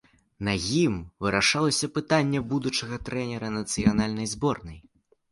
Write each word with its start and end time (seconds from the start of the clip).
На 0.45 0.53
ім 0.83 0.93
вырашалася 1.25 1.89
пытанне 1.97 2.41
будучага 2.53 2.97
трэнера 3.09 3.51
нацыянальнай 3.57 4.27
зборнай. 4.33 4.79